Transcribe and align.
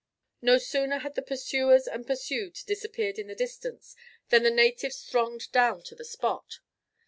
No 0.41 0.57
sooner 0.57 0.97
had 0.97 1.13
the 1.13 1.21
pursuers 1.21 1.85
and 1.85 2.07
pursued 2.07 2.57
disappeared 2.65 3.19
in 3.19 3.27
the 3.27 3.35
distance 3.35 3.95
than 4.29 4.41
the 4.41 4.49
natives 4.49 5.03
thronged 5.03 5.51
down 5.51 5.83
to 5.83 5.93
the 5.93 6.03
spot. 6.03 6.57